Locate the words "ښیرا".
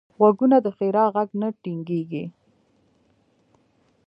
0.77-1.05